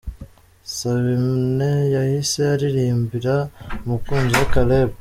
[0.75, 3.35] Sabine yahise aririmbira
[3.85, 4.89] umukunze we Caleb.